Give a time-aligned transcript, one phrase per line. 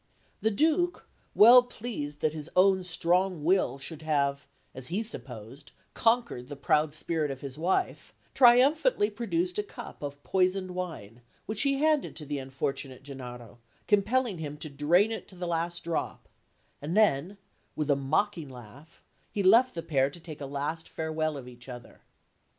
[0.41, 6.47] The Duke, well pleased that his own strong will should have, as he supposed, conquered
[6.47, 11.73] the proud spirit of his wife, triumphantly produced a cup of poisoned wine, which he
[11.77, 16.27] handed to the unfortunate Gennaro, compelling him to drain it to the last drop;
[16.81, 17.37] and then,
[17.75, 21.69] with a mocking laugh, he left the pair to take a last farewell of each
[21.69, 22.01] other.